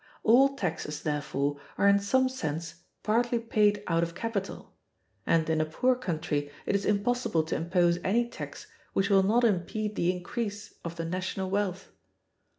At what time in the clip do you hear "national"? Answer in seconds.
11.05-11.51